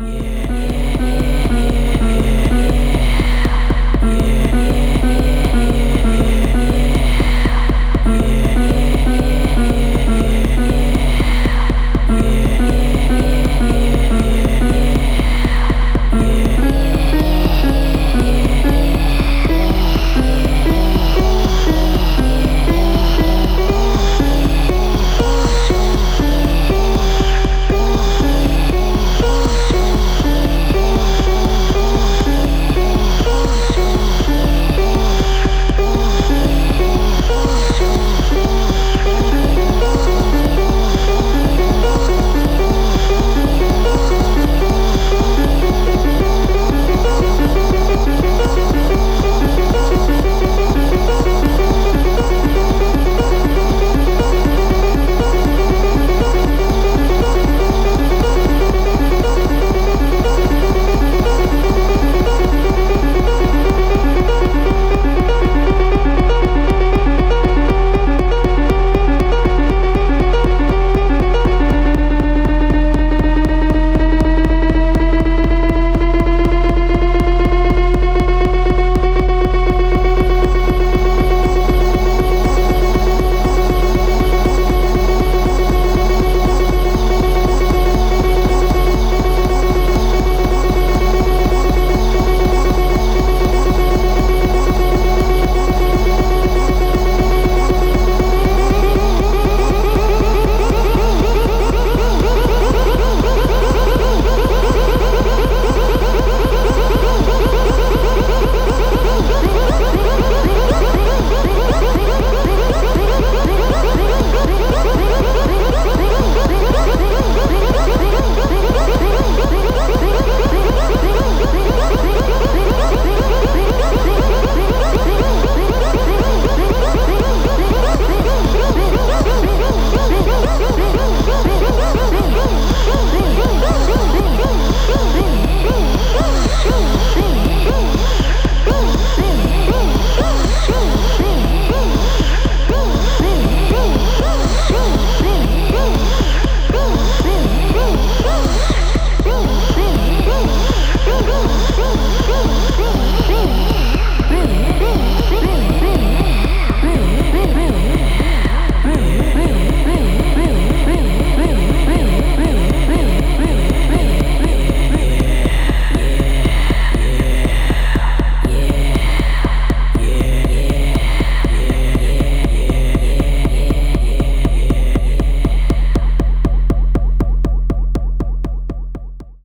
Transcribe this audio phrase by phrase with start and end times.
[0.00, 0.29] Yeah.